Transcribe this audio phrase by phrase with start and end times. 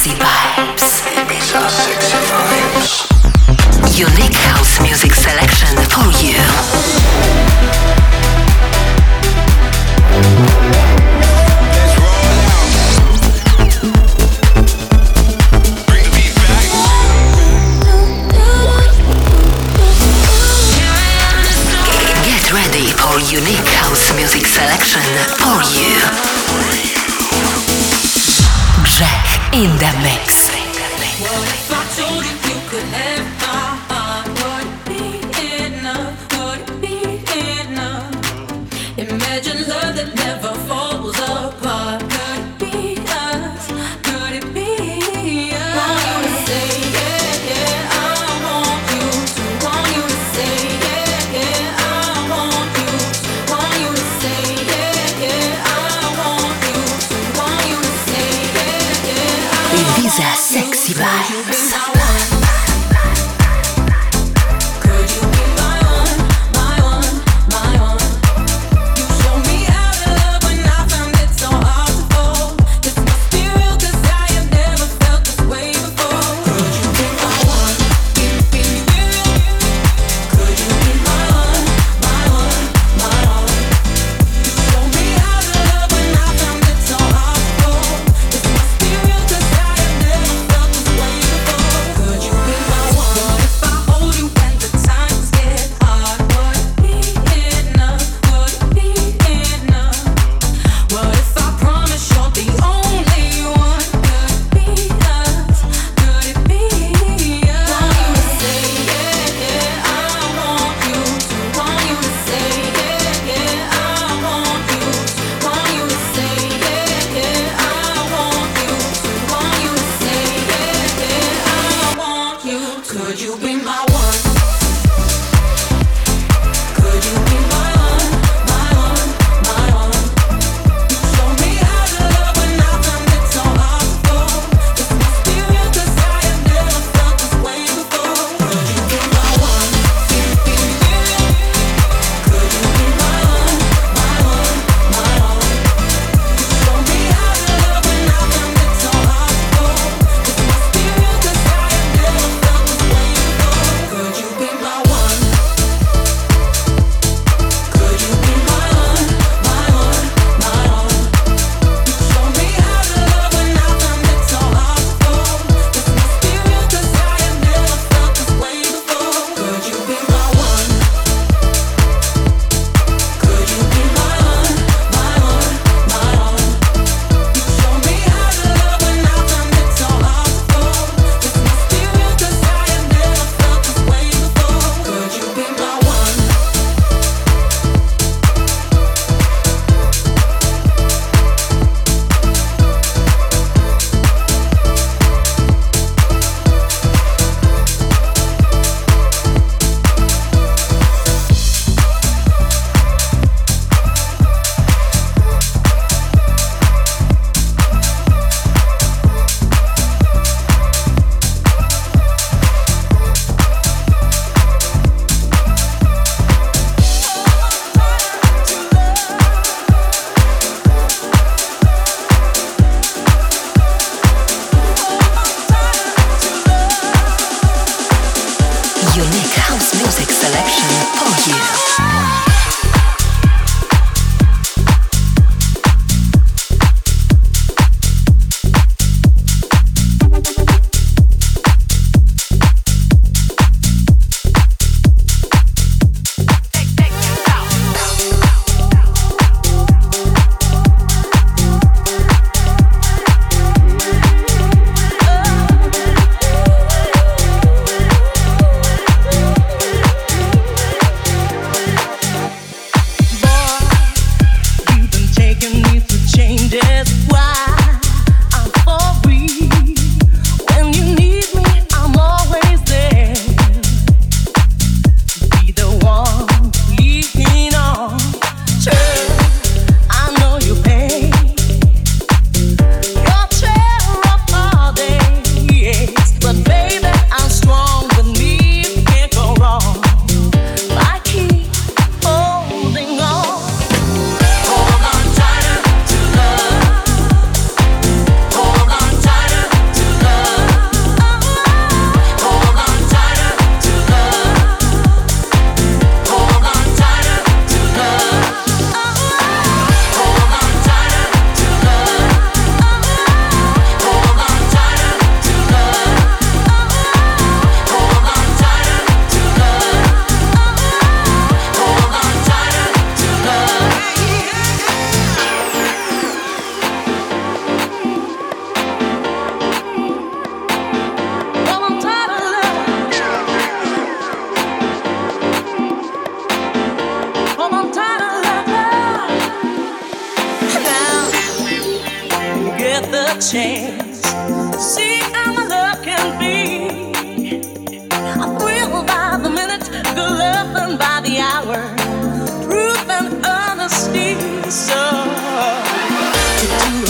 [0.00, 1.02] sexy vibes.
[1.28, 2.92] These sexy vibes.
[3.98, 6.40] Unique house music selection for you.
[23.30, 25.39] unique house music selection
[29.60, 30.39] in the mix.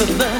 [0.00, 0.39] remember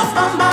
[0.00, 0.49] off my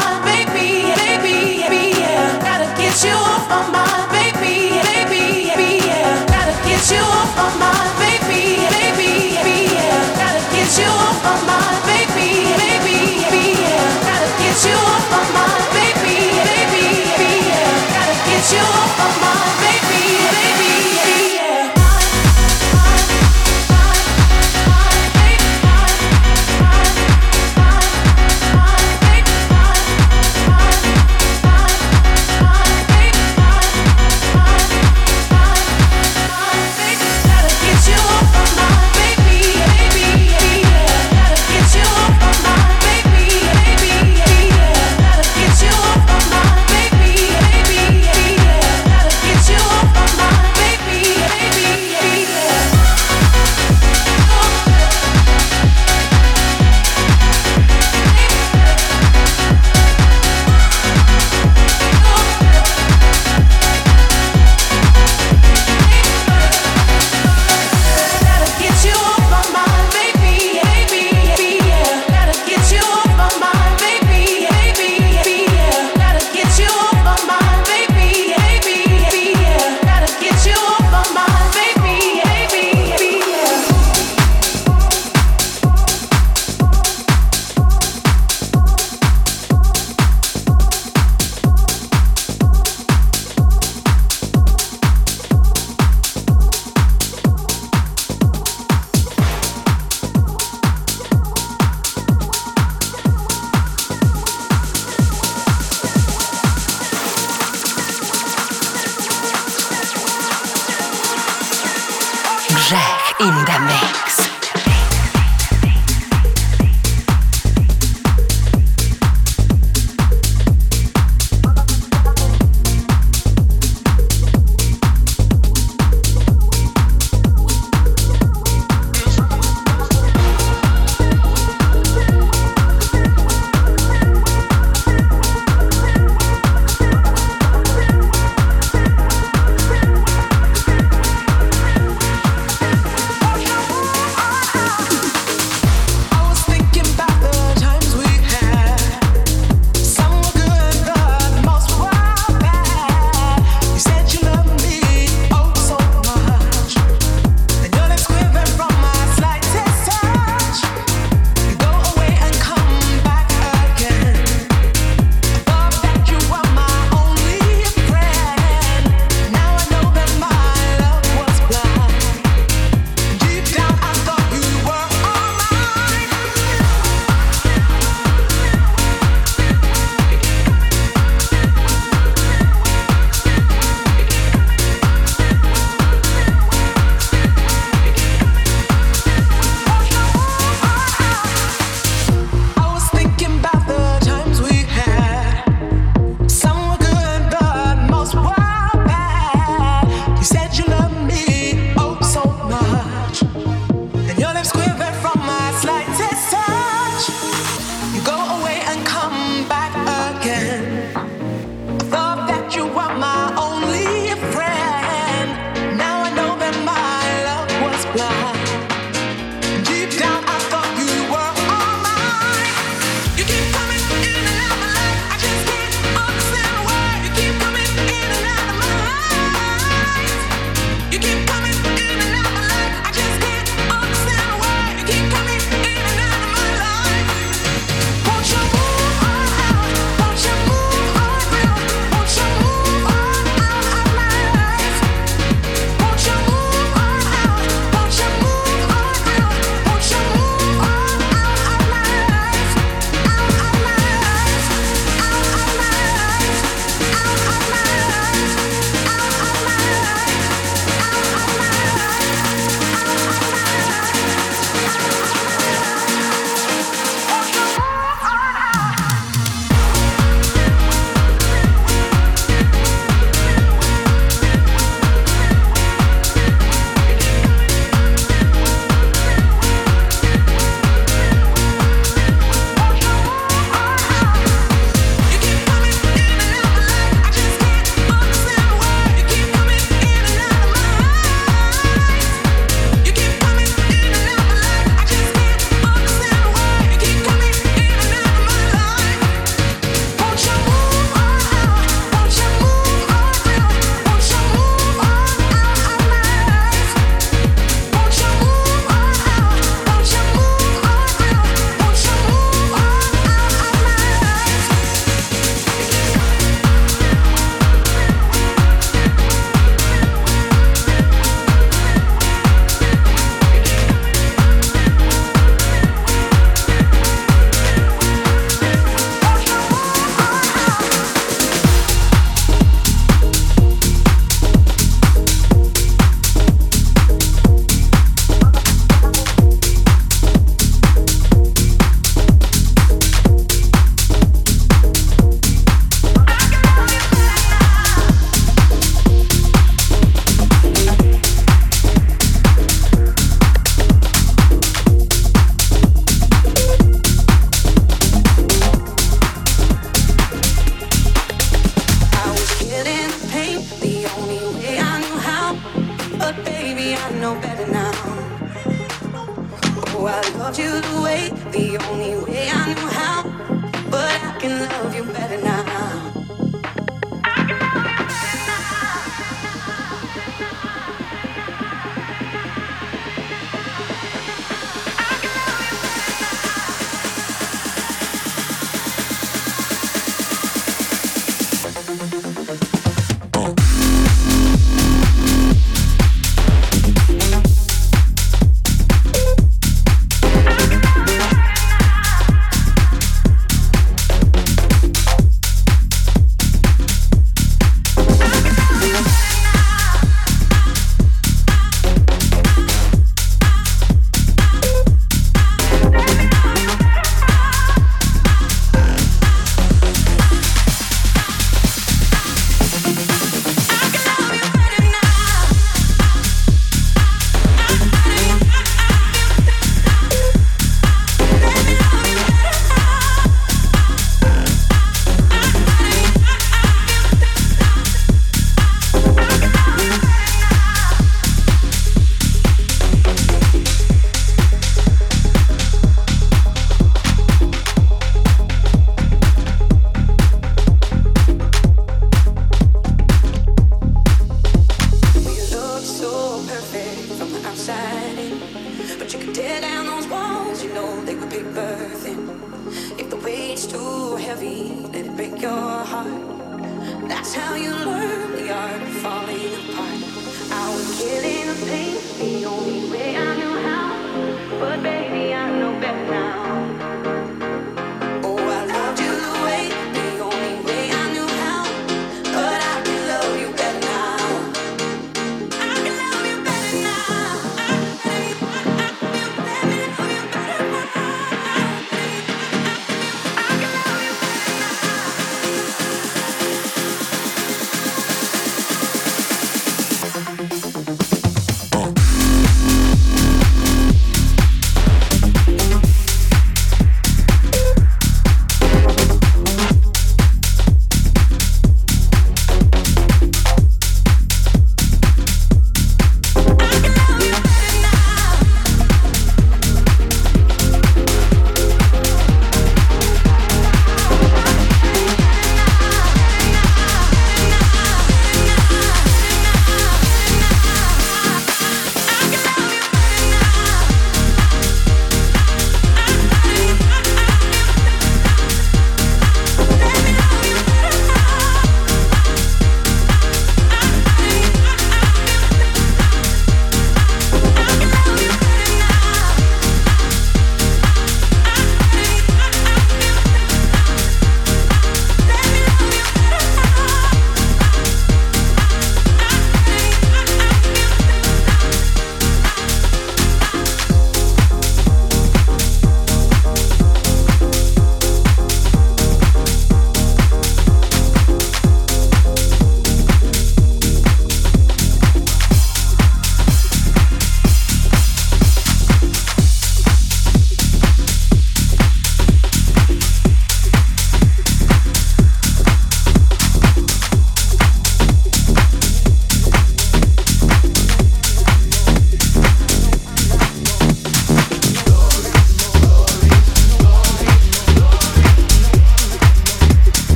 [371.37, 372.16] the only way.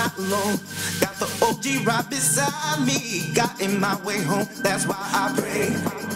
[0.00, 0.58] not alone.
[0.98, 3.32] Got the OG right beside me.
[3.34, 4.48] Got in my way home.
[4.62, 6.09] That's why I pray.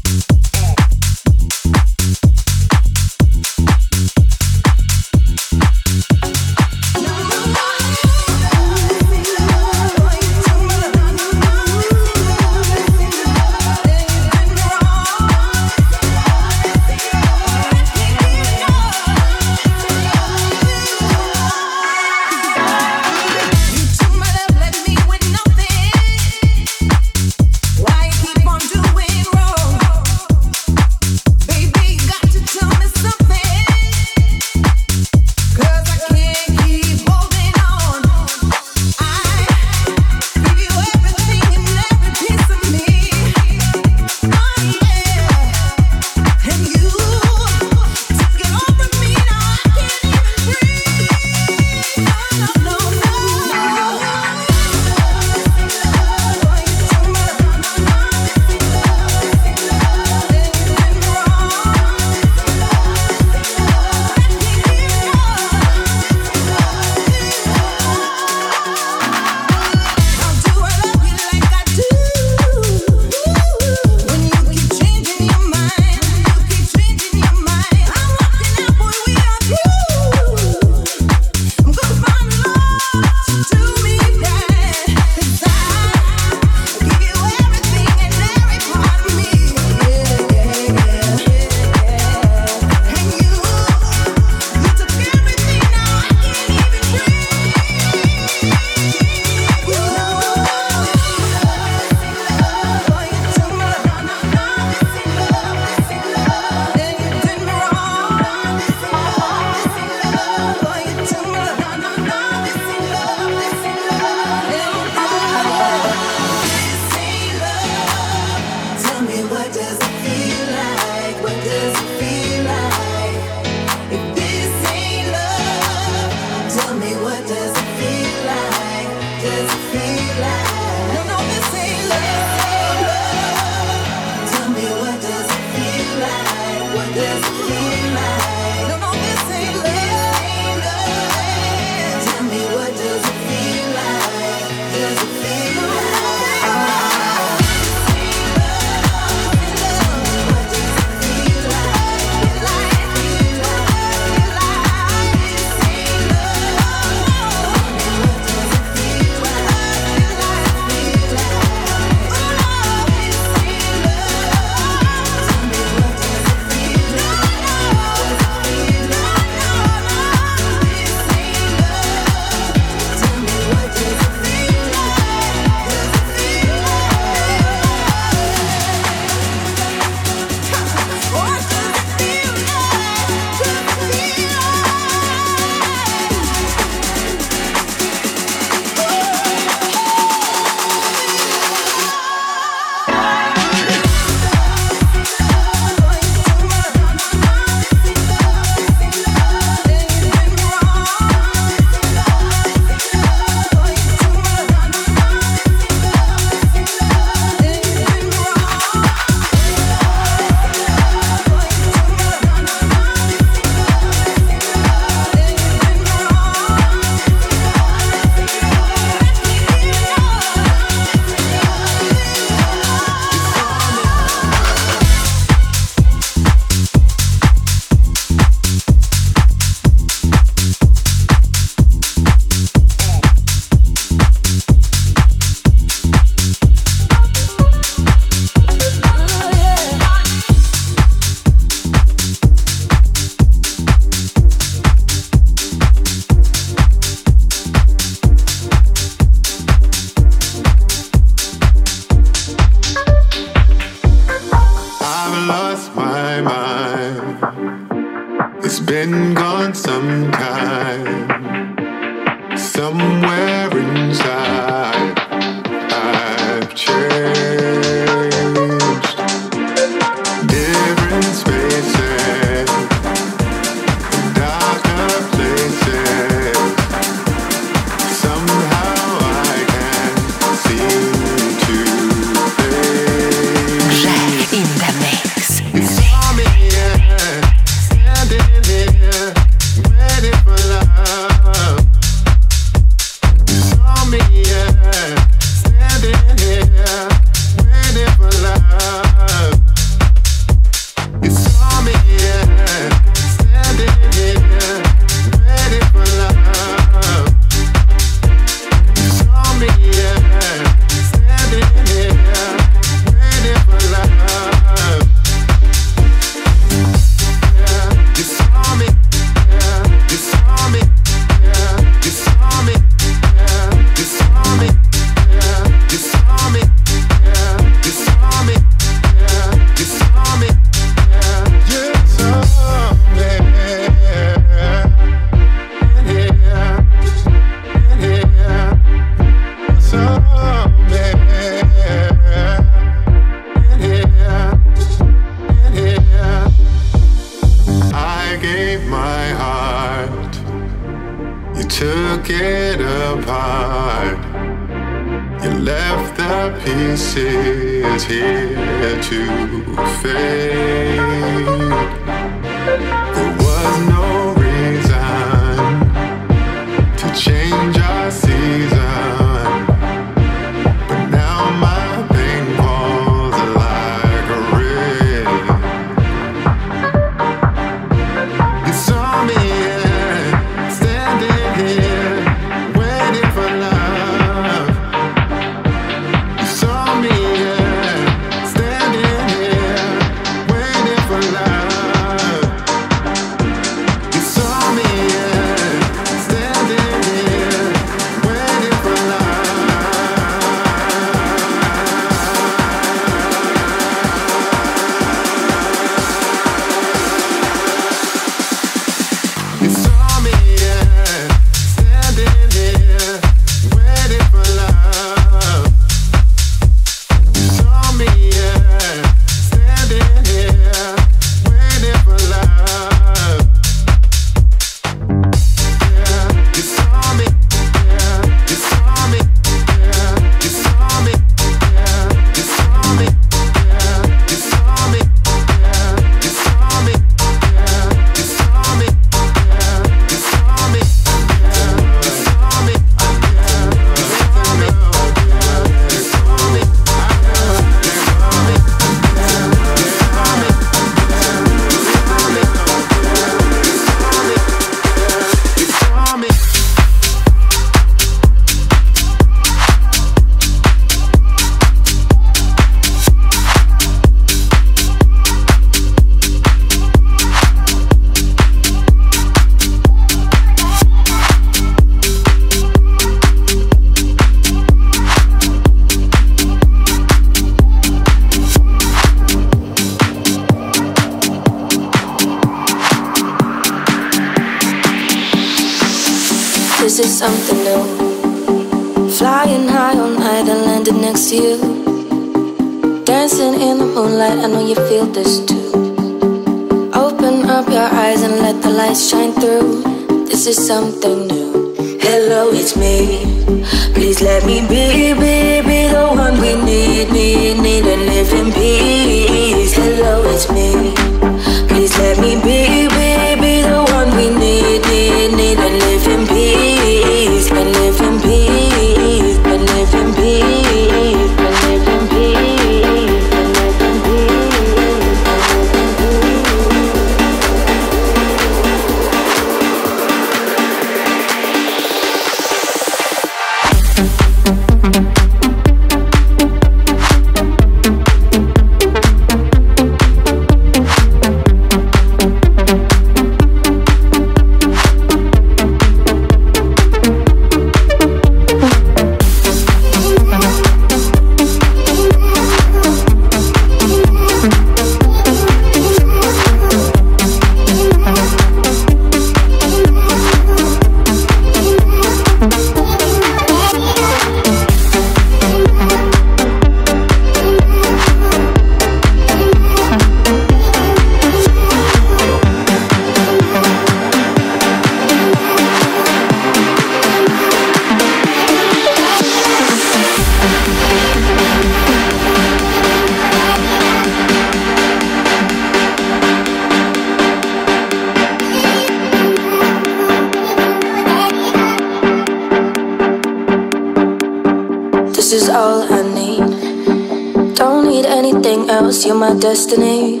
[599.20, 600.00] destiny.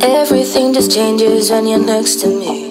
[0.00, 2.70] Everything just changes when you're next to me.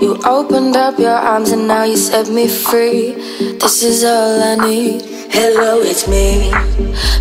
[0.00, 3.12] You opened up your arms and now you set me free.
[3.60, 5.02] This is all I need.
[5.30, 6.50] Hello, it's me.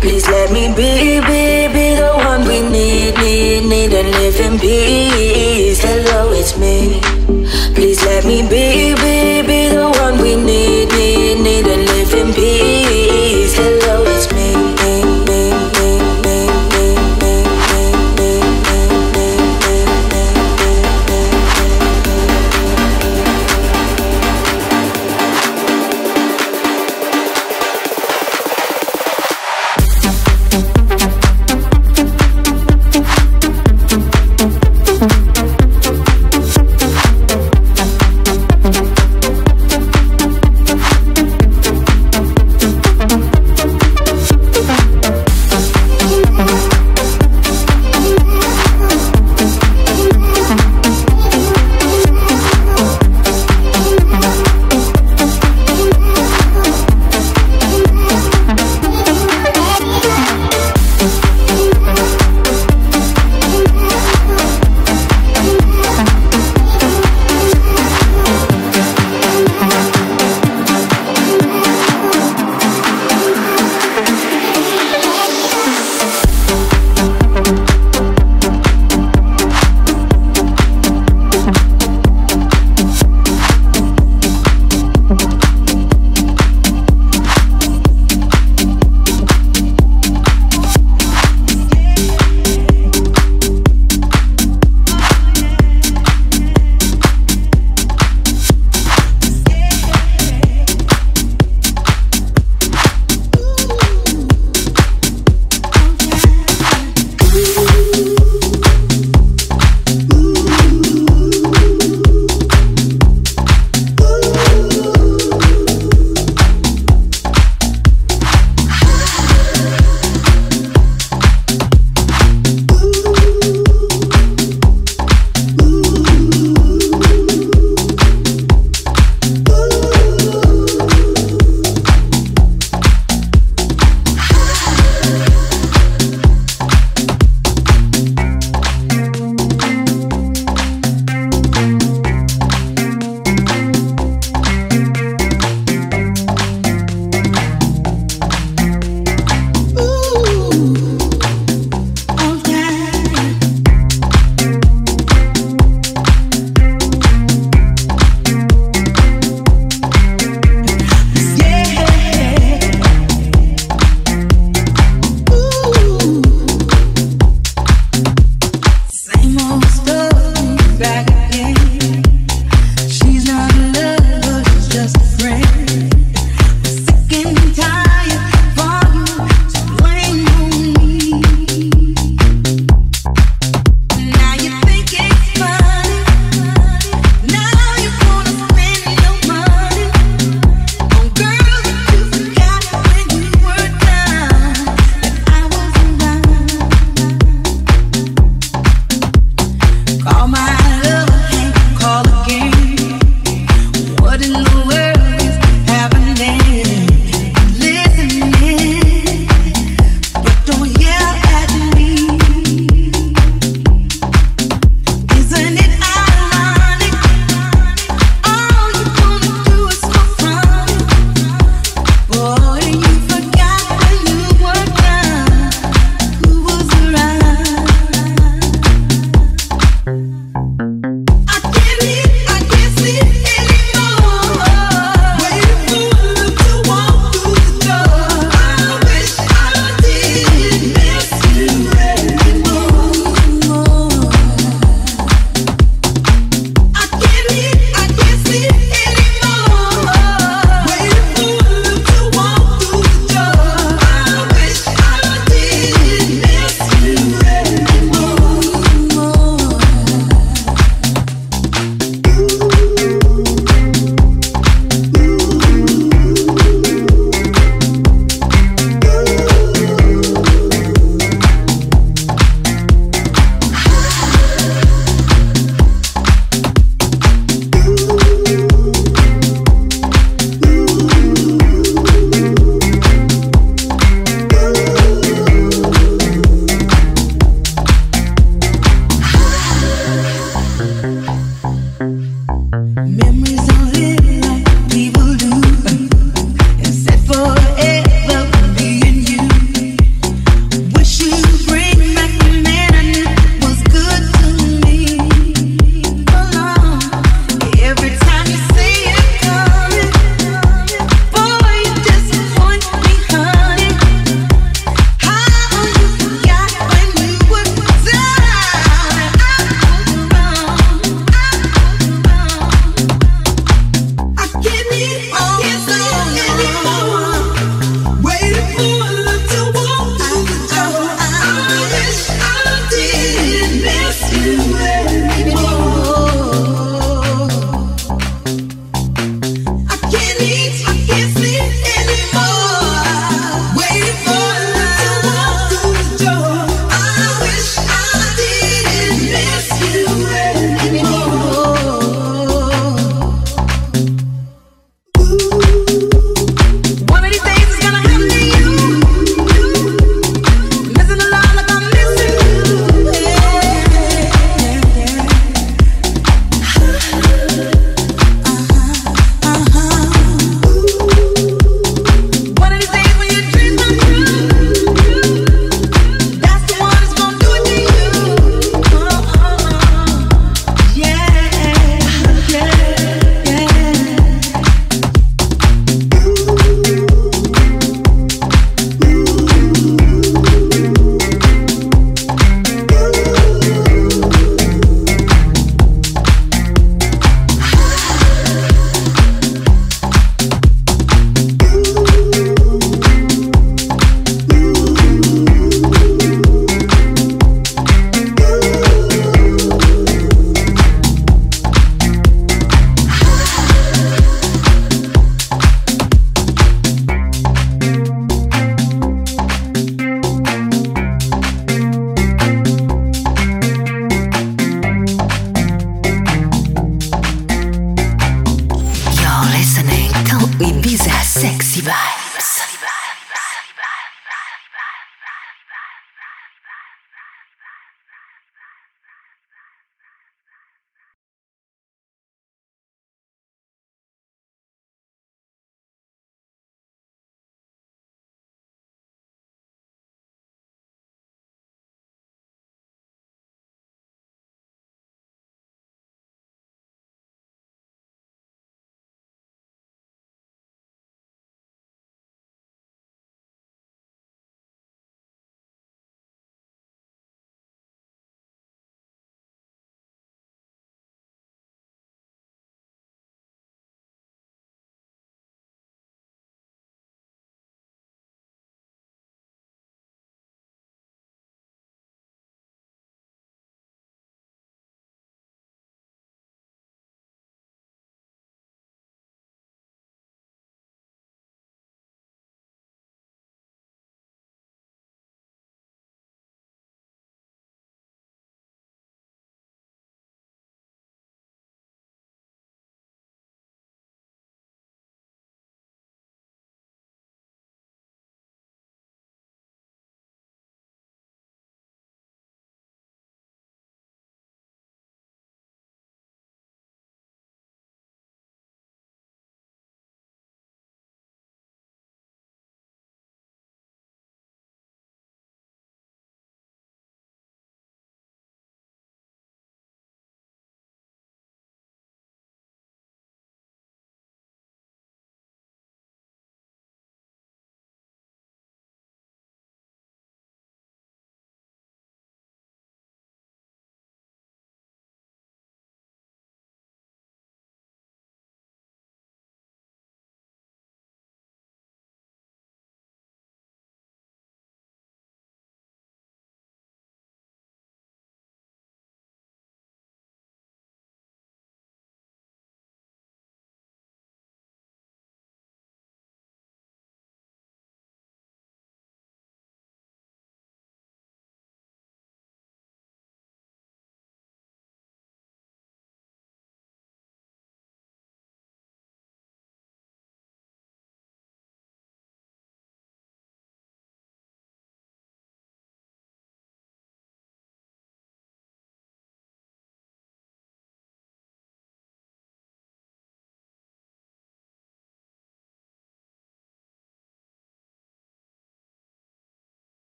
[0.00, 4.58] Please let me be, be, be the one we need, need, need and live in
[4.58, 5.80] peace.
[5.82, 7.00] Hello, it's me.
[7.74, 12.34] Please let me be, be, be the one we need, need, need and live in
[12.34, 12.67] peace.